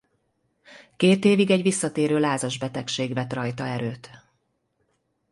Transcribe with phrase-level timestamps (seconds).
[0.95, 4.09] Két évig egy visszatérő lázas betegség vett rajta erőt.